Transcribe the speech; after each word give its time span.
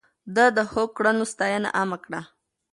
ده 0.35 0.45
د 0.57 0.59
ښو 0.71 0.83
کړنو 0.95 1.25
ستاينه 1.33 1.69
عامه 1.77 1.97
کړه. 2.05 2.21